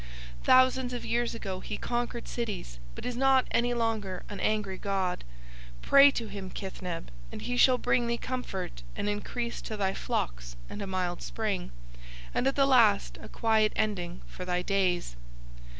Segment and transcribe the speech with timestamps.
[0.43, 5.23] Thousands of years ago he conquered cities but is not any longer an angry god.
[5.83, 10.55] Pray to him, Kithneb, and he shall bring thee comfort and increase to thy flocks
[10.67, 11.69] and a mild spring,
[12.33, 15.15] and at the last a quiet ending for thy days.